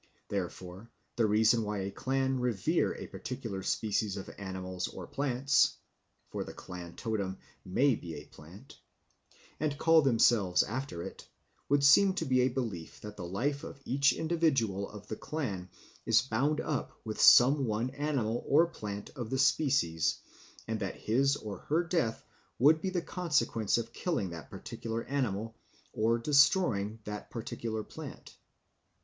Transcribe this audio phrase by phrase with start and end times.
[0.29, 5.77] Therefore, the reason why a clan revere a particular species of animals or plants
[6.31, 8.79] (for the clan totem may be a plant)
[9.59, 11.27] and call themselves after it,
[11.69, 15.69] would seem to be a belief that the life of each individual of the clan
[16.07, 20.17] is bound up with some one animal or plant of the species,
[20.67, 22.25] and that his or her death
[22.57, 25.55] would be the consequence of killing that particular animal,
[25.93, 28.35] or destroying that particular plant.